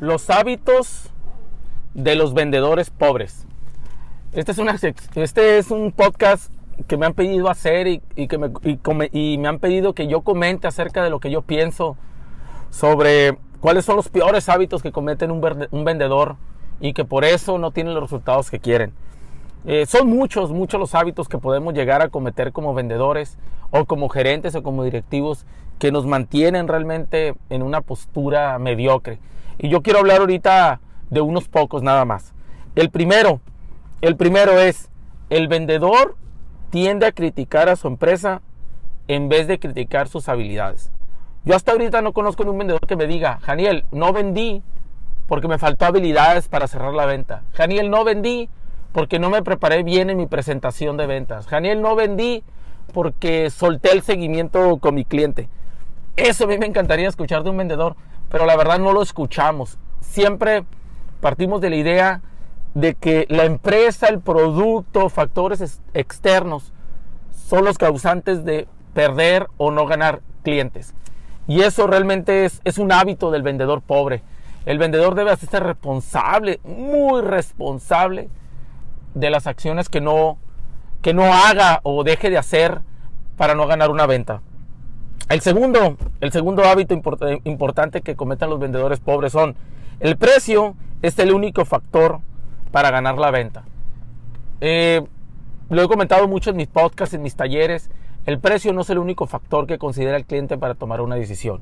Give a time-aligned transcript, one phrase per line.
[0.00, 1.10] Los hábitos
[1.94, 3.46] de los vendedores pobres.
[4.32, 4.52] Este
[5.16, 6.52] este es un podcast
[6.86, 11.10] que me han pedido hacer y, que me han pedido que yo comente acerca de
[11.10, 11.96] lo que yo pienso
[12.70, 16.36] sobre cuáles son los peores hábitos que cometen un, vendedor
[16.80, 18.92] y que por eso no tienen los resultados que quieren.
[19.64, 23.38] Eh, son muchos, muchos los hábitos que podemos llegar a cometer como vendedores
[23.70, 25.44] o como gerentes o como directivos
[25.78, 29.18] que nos mantienen realmente en una postura mediocre.
[29.58, 30.80] Y yo quiero hablar ahorita
[31.10, 32.32] de unos pocos nada más.
[32.74, 33.40] El primero,
[34.00, 34.90] el primero es,
[35.30, 36.16] el vendedor
[36.70, 38.42] tiende a criticar a su empresa
[39.08, 40.90] en vez de criticar sus habilidades.
[41.44, 44.62] Yo hasta ahorita no conozco un vendedor que me diga, Janiel, no vendí
[45.26, 47.42] porque me faltó habilidades para cerrar la venta.
[47.52, 48.48] Janiel, no vendí
[48.92, 51.46] porque no me preparé bien en mi presentación de ventas.
[51.46, 52.42] Janiel, no vendí
[52.92, 55.48] porque solté el seguimiento con mi cliente.
[56.16, 57.96] Eso a mí me encantaría escuchar de un vendedor
[58.30, 59.78] pero la verdad no lo escuchamos.
[60.00, 60.64] Siempre
[61.20, 62.20] partimos de la idea
[62.74, 66.72] de que la empresa, el producto, factores externos
[67.32, 70.94] son los causantes de perder o no ganar clientes.
[71.46, 74.22] Y eso realmente es, es un hábito del vendedor pobre.
[74.66, 78.28] El vendedor debe hacerse responsable, muy responsable
[79.14, 80.38] de las acciones que no,
[81.02, 82.80] que no haga o deje de hacer
[83.36, 84.42] para no ganar una venta.
[85.28, 86.94] El segundo, el segundo hábito
[87.44, 89.56] importante que cometen los vendedores pobres son
[90.00, 92.20] el precio es el único factor
[92.70, 93.64] para ganar la venta.
[94.60, 95.02] Eh,
[95.70, 97.90] lo he comentado mucho en mis podcasts, en mis talleres.
[98.26, 101.60] El precio no es el único factor que considera el cliente para tomar una decisión.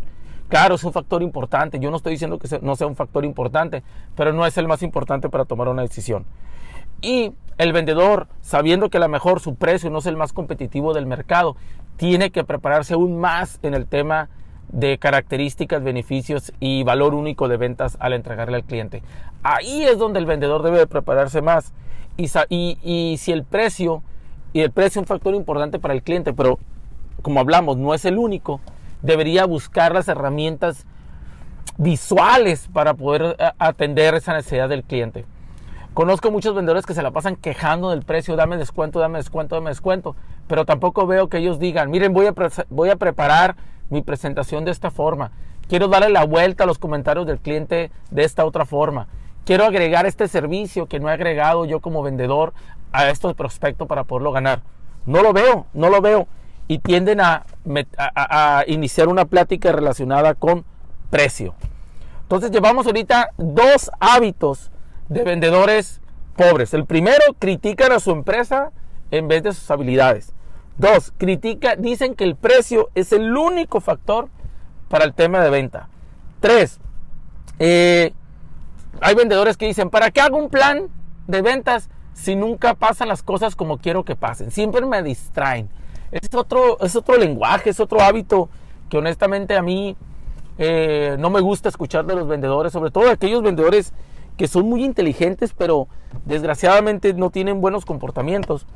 [0.49, 1.81] Claro, es un factor importante.
[1.81, 3.83] Yo no estoy diciendo que no sea un factor importante,
[4.15, 6.25] pero no es el más importante para tomar una decisión.
[7.01, 10.93] Y el vendedor, sabiendo que a lo mejor su precio no es el más competitivo
[10.95, 11.57] del mercado,
[11.97, 14.29] tiene que prepararse aún más en el tema
[14.69, 19.03] de características, beneficios y valor único de ventas al entregarle al cliente.
[19.43, 21.73] Ahí es donde el vendedor debe prepararse más.
[22.17, 24.03] Y, y, si el precio,
[24.53, 26.59] y el precio es un factor importante para el cliente, pero
[27.23, 28.61] como hablamos, no es el único,
[29.03, 30.87] debería buscar las herramientas
[31.79, 35.25] visuales para poder eh, atender esa necesidad del cliente.
[35.97, 39.71] Conozco muchos vendedores que se la pasan quejando del precio, dame descuento, dame descuento, dame
[39.71, 40.15] descuento,
[40.47, 42.35] pero tampoco veo que ellos digan, miren, voy a,
[42.69, 43.57] voy a preparar
[43.89, 45.31] mi presentación de esta forma,
[45.71, 49.09] quiero darle la vuelta a los comentarios del cliente de esta otra forma,
[49.47, 52.53] quiero agregar este servicio que no he agregado yo como vendedor
[52.93, 54.61] a estos prospectos para poderlo ganar.
[55.07, 56.29] No lo veo, no lo veo.
[56.69, 57.47] Y tienden a,
[57.97, 60.67] a iniciar una plática relacionada con
[61.09, 61.55] precio.
[62.21, 64.71] Entonces llevamos ahorita dos hábitos
[65.09, 66.01] de vendedores
[66.37, 66.75] pobres.
[66.75, 68.73] El primero, critican a su empresa
[69.11, 70.33] en vez de sus habilidades.
[70.77, 74.29] Dos, critica, dicen que el precio es el único factor
[74.89, 75.89] para el tema de venta.
[76.41, 76.79] Tres,
[77.59, 78.13] eh,
[79.01, 80.89] hay vendedores que dicen, ¿para qué hago un plan
[81.27, 84.51] de ventas si nunca pasan las cosas como quiero que pasen?
[84.51, 85.71] Siempre me distraen.
[86.13, 88.49] Es otro, es otro lenguaje, es otro hábito
[88.89, 89.97] que honestamente a mí
[90.59, 93.93] eh, no me gusta escuchar de los vendedores, sobre todo de aquellos vendedores
[94.37, 95.89] que son muy inteligentes, pero
[96.25, 98.67] desgraciadamente no tienen buenos comportamientos.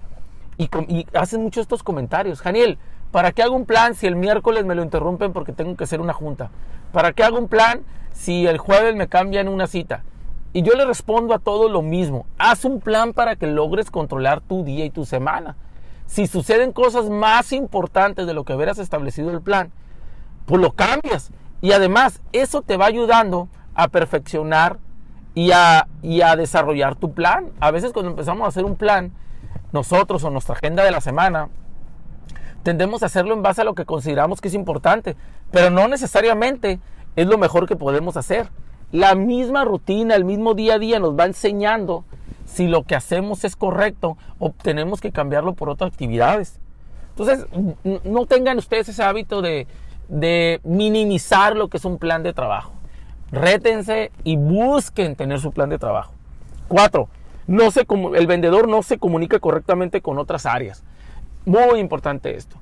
[0.57, 0.69] Y,
[1.15, 2.41] hacen muchos estos comentarios.
[2.41, 2.79] Janiel,
[3.11, 6.01] ¿para qué hago un plan si el miércoles me lo interrumpen porque tengo que hacer
[6.01, 6.51] una junta?
[6.93, 7.83] ¿Para qué hago un plan
[8.13, 10.05] si el jueves me cambian una cita?
[10.53, 12.27] Y yo le respondo a todo lo mismo.
[12.37, 15.57] Haz un plan para que logres controlar tu día y tu semana.
[16.07, 19.71] Si suceden cosas más importantes de lo que hubieras establecido el plan,
[20.45, 21.31] pues lo cambias.
[21.61, 24.79] Y además, eso te va ayudando a perfeccionar
[25.35, 25.87] y a,
[26.37, 27.51] desarrollar tu plan.
[27.61, 29.13] A veces cuando empezamos a hacer un plan,
[29.73, 31.49] nosotros o nuestra agenda de la semana,
[32.63, 35.17] tendemos a hacerlo en base a lo que consideramos que es importante,
[35.51, 36.81] pero no necesariamente
[37.17, 38.49] es lo mejor que podemos hacer.
[38.93, 42.05] La misma rutina, el mismo día a día nos va enseñando
[42.45, 46.59] si lo que hacemos es correcto o tenemos que cambiarlo por otras actividades.
[47.11, 47.47] Entonces,
[48.05, 49.69] no tengan ustedes ese hábito de,
[50.09, 52.73] de minimizar lo que es un plan de trabajo.
[53.33, 56.13] Rétense y busquen tener su plan de trabajo.
[56.69, 57.09] Cuatro,
[57.47, 60.85] no se, el vendedor no se comunica correctamente con otras áreas.
[61.45, 62.57] Muy importante esto.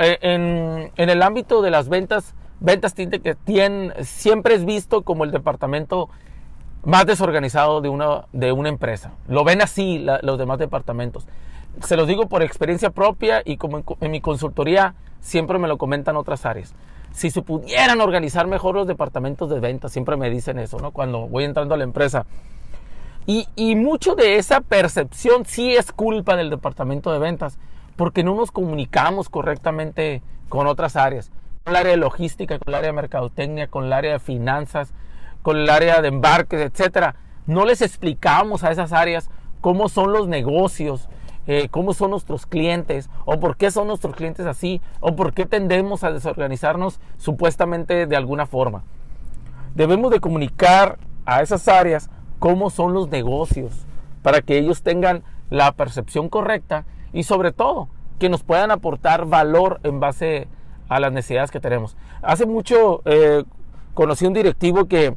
[0.00, 5.30] Eh, en, el ámbito de las ventas, ventas que tienen, siempre es visto como el
[5.30, 6.08] departamento
[6.84, 9.12] más desorganizado de una, de una empresa.
[9.28, 11.26] Lo ven así los demás departamentos.
[11.82, 16.16] Se los digo por experiencia propia y como en mi consultoría siempre me lo comentan
[16.16, 16.74] otras áreas
[17.12, 20.92] si se pudieran organizar mejor los departamentos de ventas, siempre me dicen eso, ¿no?
[20.92, 22.26] Cuando voy entrando a la empresa.
[23.30, 27.58] Y, mucho de esa percepción sí es culpa del departamento de ventas,
[27.96, 31.30] porque no nos comunicamos correctamente con otras áreas,
[31.62, 34.94] con el área de logística, con el área de mercadotecnia, con el área de finanzas,
[35.42, 37.16] con el área de embarques, etcétera.
[37.44, 39.28] No les explicamos a esas áreas
[39.60, 41.10] cómo son los negocios,
[41.48, 45.46] eh, cómo son nuestros clientes, o por qué son nuestros clientes así, o por qué
[45.46, 48.84] tendemos a desorganizarnos supuestamente de alguna forma.
[49.74, 53.86] Debemos de comunicar a esas áreas cómo son los negocios,
[54.22, 56.84] para que ellos tengan la percepción correcta
[57.14, 60.48] y sobre todo que nos puedan aportar valor en base
[60.90, 61.96] a las necesidades que tenemos.
[62.20, 63.44] Hace mucho eh,
[63.94, 65.14] conocí un directivo que,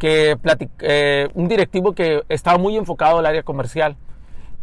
[0.00, 0.36] que
[0.80, 3.96] eh, un directivo que estaba muy enfocado al área comercial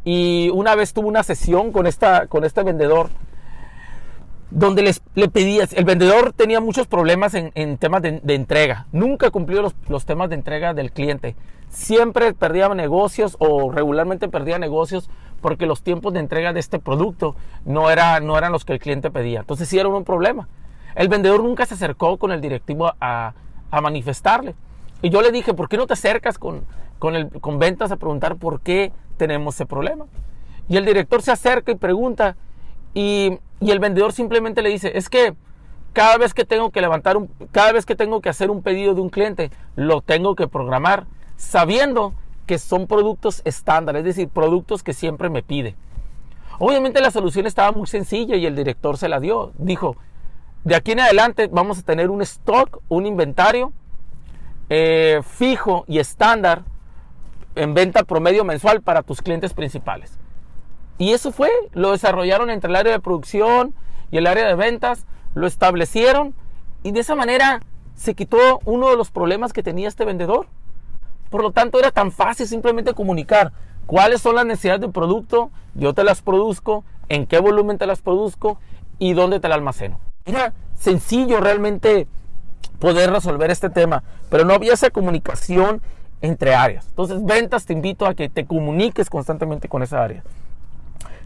[0.04, 3.10] y una vez tuvo una sesión con, esta, con este vendedor
[4.50, 9.62] donde les, le pedías, el vendedor tenía muchos problemas en, temas de, entrega, nunca cumplió
[9.62, 11.36] los, los, temas de entrega del cliente,
[11.70, 15.10] siempre perdía negocios o regularmente perdía negocios
[15.40, 18.80] porque los tiempos de entrega de este producto no, era, no eran los que el
[18.80, 20.50] cliente pedía, entonces sí era un problema.
[20.96, 23.34] El vendedor nunca se acercó con el directivo a
[23.72, 24.56] manifestarle.
[25.02, 26.66] Y yo le dije, ¿por qué no te acercas con,
[27.02, 30.06] con, el, con ventas a preguntar por qué tenemos ese problema?
[30.70, 32.36] Y el director se acerca y pregunta,
[32.94, 35.34] y, y el vendedor simplemente le dice, es que
[35.94, 38.94] cada vez que tengo que levantar un, cada vez que tengo que hacer un pedido
[38.94, 41.08] de un cliente, lo tengo que programar,
[41.38, 42.14] sabiendo
[42.46, 45.76] que son productos estándar, es decir, productos que siempre me pide.
[46.60, 49.54] Obviamente la solución estaba muy sencilla y el director se la dio.
[49.58, 49.96] Dijo,
[50.64, 53.74] de aquí en adelante vamos a tener un stock, un inventario
[54.70, 56.64] eh, fijo y estándar
[57.56, 60.18] en venta promedio mensual para tus clientes principales.
[60.98, 63.74] Y eso fue, lo desarrollaron entre el área de producción
[64.12, 66.36] y el área de ventas, lo establecieron
[66.84, 67.62] y de esa manera
[67.96, 70.48] se quitó uno de los problemas que tenía este vendedor.
[71.30, 73.54] Por lo tanto, era tan fácil simplemente comunicar
[73.86, 78.02] cuáles son las necesidades del producto, yo te las produzco, en qué volumen te las
[78.02, 78.60] produzco
[79.00, 80.00] y dónde te las almaceno.
[80.26, 82.08] Era sencillo realmente
[82.80, 85.82] poder resolver este tema, pero no había esa comunicación
[86.22, 86.88] entre áreas.
[86.88, 90.24] Entonces, ventas, te invito a que te comuniques constantemente con esa área.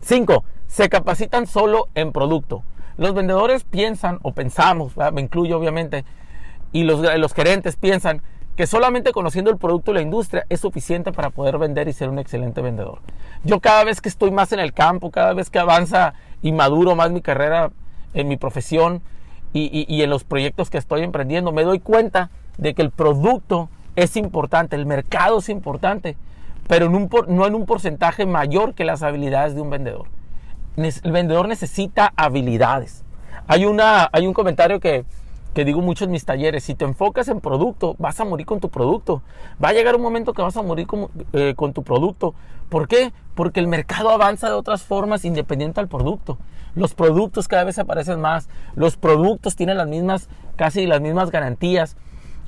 [0.01, 0.43] 5.
[0.67, 2.63] Se capacitan solo en producto.
[2.97, 6.05] Los vendedores piensan, o pensamos, me incluyo obviamente,
[6.71, 8.21] y los, los gerentes piensan
[8.55, 12.09] que solamente conociendo el producto y la industria es suficiente para poder vender y ser
[12.09, 12.99] un excelente vendedor.
[13.43, 16.95] Yo cada vez que estoy más en el campo, cada vez que avanza y maduro
[16.95, 17.71] más mi carrera
[18.13, 19.01] en mi profesión
[19.51, 23.69] y, y en los proyectos que estoy emprendiendo, me doy cuenta de que el producto
[23.95, 26.17] es importante, el mercado es importante,
[26.67, 30.07] pero no en un porcentaje mayor que las habilidades de un vendedor.
[30.77, 33.03] El vendedor necesita habilidades.
[33.47, 35.05] Hay, una, hay un comentario que,
[35.53, 38.59] que digo mucho en mis talleres, si te enfocas en producto, vas a morir con
[38.59, 39.21] tu producto.
[39.63, 42.33] Va a llegar un momento que vas a morir con, eh, con tu producto.
[42.67, 43.13] ¿Por qué?
[43.35, 46.37] Porque el mercado avanza de otras formas independiente al producto.
[46.73, 48.49] Los productos cada vez aparecen más.
[48.75, 50.27] Los productos tienen las mismas,
[50.57, 51.95] casi las mismas garantías.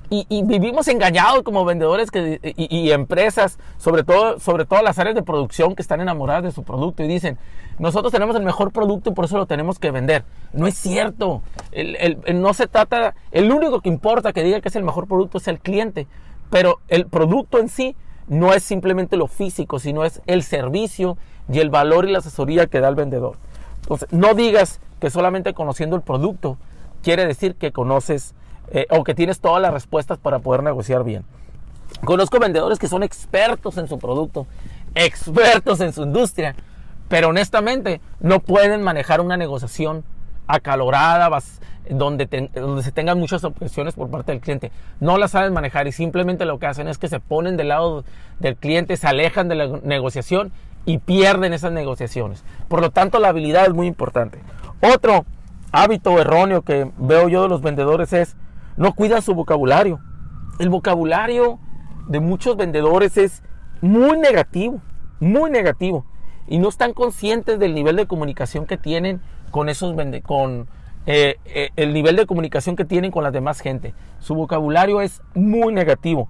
[0.10, 5.22] Y, vivimos engañados como vendedores que, y, empresas, sobre todo, sobre todo las áreas de
[5.22, 7.38] producción que están enamoradas de su producto y dicen,
[7.78, 10.24] nosotros tenemos el mejor producto y por eso lo tenemos que vender.
[10.54, 11.42] No es cierto.
[11.74, 15.40] El, no se trata, el único que importa que diga que es el mejor producto
[15.40, 16.08] es el cliente,
[16.50, 17.96] pero el producto en sí
[18.28, 21.18] no es simplemente lo físico, sino es el servicio
[21.52, 23.36] y el valor y la asesoría que da el vendedor.
[23.82, 26.58] Entonces, no digas que solamente conociendo el producto
[27.04, 28.36] quiere decir que conoces
[28.72, 31.24] eh, o que tienes todas las respuestas para poder negociar bien.
[32.04, 34.46] Conozco vendedores que son expertos en su producto,
[34.94, 36.56] expertos en su industria,
[37.08, 40.04] pero honestamente no pueden manejar una negociación
[40.48, 41.30] acalorada,
[41.90, 44.72] donde, donde se tengan muchas objeciones por parte del cliente.
[45.00, 48.04] No la saben manejar y simplemente lo que hacen es que se ponen del lado
[48.40, 50.52] del cliente, se alejan de la negociación
[50.86, 52.44] y pierden esas negociaciones.
[52.68, 54.40] Por lo tanto, la habilidad es muy importante.
[54.82, 55.26] Otro
[55.72, 58.36] hábito erróneo que veo yo de los vendedores es
[58.78, 60.00] no cuidan su vocabulario.
[60.60, 61.60] El vocabulario
[62.08, 63.44] de muchos vendedores es
[63.82, 64.82] muy negativo,
[65.20, 66.06] muy negativo.
[66.48, 69.20] Y no están conscientes del nivel de comunicación que tienen
[69.52, 70.68] con esos con
[71.06, 73.94] eh, eh, el nivel de comunicación que tienen con la demás gente.
[74.20, 76.30] Su vocabulario es muy negativo.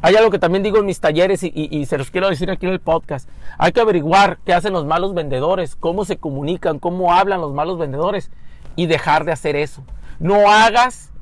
[0.00, 2.66] Hay algo que también digo en mis talleres y, y, se los quiero decir aquí
[2.66, 3.28] en el podcast.
[3.58, 7.78] Hay que averiguar qué hacen los malos vendedores, cómo se comunican, cómo hablan los malos
[7.78, 8.30] vendedores
[8.76, 9.82] y dejar de hacer eso.
[10.20, 11.12] No hagas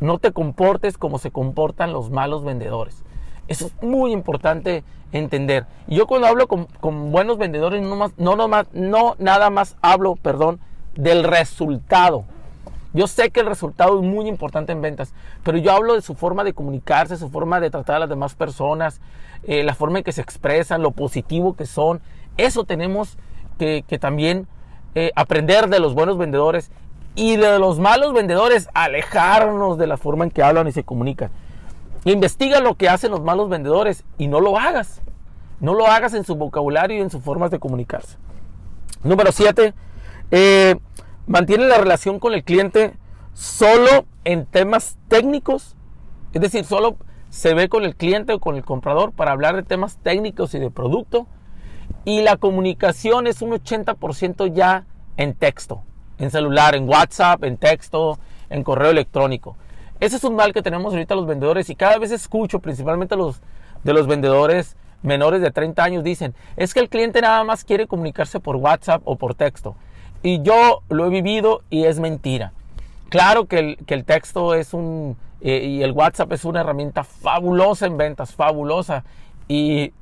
[0.00, 3.02] no te comportes como se comportan los malos vendedores.
[3.48, 5.66] Eso es muy importante entender.
[5.86, 6.66] yo cuando hablo con,
[7.12, 8.36] buenos vendedores, no, más, no,
[8.72, 10.58] no nada más hablo, perdón,
[10.94, 12.24] del resultado.
[12.92, 15.12] Yo sé que el resultado es muy importante en ventas,
[15.44, 18.34] pero yo hablo de su forma de comunicarse, su forma de tratar a las demás
[18.34, 19.00] personas,
[19.44, 22.00] eh, la forma en que se expresan, lo positivo que son.
[22.38, 23.18] Eso tenemos
[23.58, 24.48] que, también
[24.94, 26.70] eh, aprender de los buenos vendedores
[27.16, 31.30] y de los malos vendedores alejarnos de la forma en que hablan y se comunican.
[32.04, 35.02] Investiga lo que hacen los malos vendedores y no lo hagas.
[35.58, 38.18] No lo hagas en su vocabulario y en sus formas de comunicarse.
[39.02, 39.74] Número 7.
[40.30, 40.76] Eh,
[41.26, 42.94] mantiene la relación con el cliente
[43.32, 45.74] solo en temas técnicos.
[46.34, 46.96] Es decir, solo
[47.30, 50.58] se ve con el cliente o con el comprador para hablar de temas técnicos y
[50.58, 51.26] de producto.
[52.04, 54.84] Y la comunicación es un 80% ya
[55.16, 55.82] en texto,
[56.18, 58.18] en celular, en WhatsApp, en texto,
[58.50, 59.56] en correo electrónico.
[60.00, 63.40] Ese es un mal que tenemos ahorita los vendedores y cada vez escucho, principalmente los
[63.82, 67.86] de los vendedores menores de 30 años, dicen, es que el cliente nada más quiere
[67.86, 69.76] comunicarse por WhatsApp o por texto.
[70.22, 72.52] Y yo lo he vivido y es mentira.
[73.08, 77.96] Claro que el, texto es un, eh, y el WhatsApp es una herramienta fabulosa en
[77.96, 79.04] ventas, fabulosa.
[79.46, 79.92] Y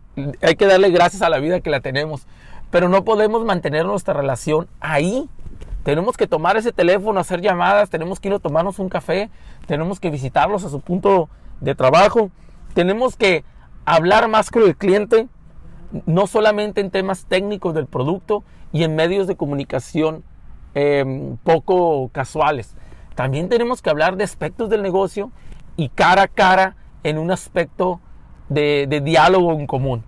[0.41, 2.27] hay que darle gracias a la vida que la tenemos.
[2.71, 5.29] Pero no podemos mantener nuestra relación ahí.
[5.85, 9.31] Tenemos que tomar ese teléfono, hacer llamadas, tenemos que ir a tomarnos un café,
[9.67, 11.29] tenemos que visitarlos a su punto
[11.61, 12.31] de trabajo,
[12.73, 13.45] tenemos que
[13.85, 15.29] hablar más con el cliente,
[16.07, 20.25] no solamente en temas técnicos del producto y en medios de comunicación
[20.75, 22.75] em, poco casuales.
[23.15, 25.31] También tenemos que hablar de aspectos del negocio
[25.77, 28.01] y cara a cara en un aspecto
[28.49, 30.03] de, diálogo en común.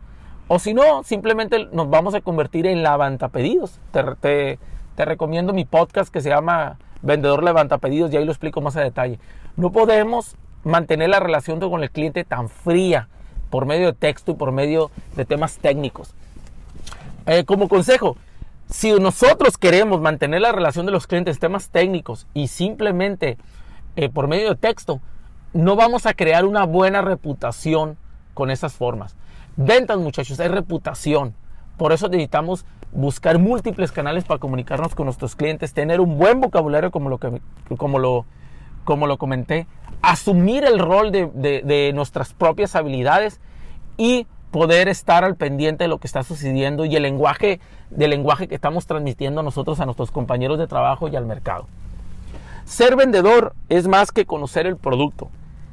[0.48, 3.78] O si no, simplemente nos vamos a convertir en levantapedidos.
[3.92, 4.58] Te, te
[5.04, 9.18] recomiendo mi podcast que se llama Vendedor Levantapedidos y ahí lo explico más a detalle.
[9.56, 13.08] No podemos mantener la relación con el cliente tan fría
[13.50, 16.14] por medio de texto y por medio de temas técnicos.
[17.26, 18.16] Eh, como consejo,
[18.68, 23.38] si nosotros queremos mantener la relación de los clientes temas técnicos y simplemente
[23.94, 25.00] eh, por medio de texto,
[25.52, 27.96] no vamos a crear una buena reputación
[28.34, 29.16] con esas formas.
[29.56, 31.34] Ventas, muchachos, es reputación.
[31.76, 36.90] Por eso necesitamos buscar múltiples canales para comunicarnos con nuestros clientes, tener un buen vocabulario
[36.90, 37.42] como lo, que,
[37.76, 38.24] como lo,
[38.84, 39.66] como lo comenté,
[40.00, 43.38] asumir el rol de, nuestras propias habilidades
[43.98, 47.60] y poder estar al pendiente de lo que está sucediendo y el lenguaje
[47.90, 51.66] del lenguaje que estamos transmitiendo nosotros a nuestros compañeros de trabajo y al mercado.
[52.64, 55.28] Ser vendedor es más que conocer el producto.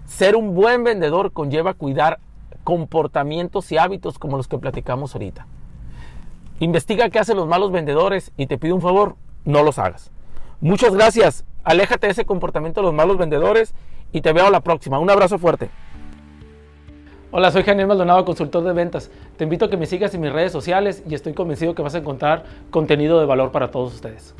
[0.06, 2.20] Ser un buen vendedor conlleva cuidar
[2.65, 5.48] comportamientos y hábitos como los que platicamos ahorita.
[6.63, 10.12] Investiga qué hacen los malos vendedores y te pido un favor, no los hagas.
[10.62, 11.43] Muchas gracias.
[11.65, 13.74] Aléjate de ese comportamiento de los malos vendedores
[14.13, 14.98] y te veo a la próxima.
[14.98, 15.70] Un abrazo fuerte.
[17.32, 19.12] Hola, soy Daniel Maldonado, consultor de ventas.
[19.36, 21.96] Te invito a que me sigas en mis redes sociales y estoy convencido que vas
[21.96, 24.34] a encontrar contenido de valor para todos ustedes.